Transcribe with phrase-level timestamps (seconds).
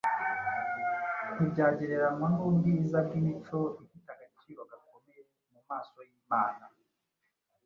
[1.33, 5.21] ntibyagereranywa n’ubwiza bw’imico ifite agaciro gakomeye
[5.53, 6.63] mu maso y’Imana.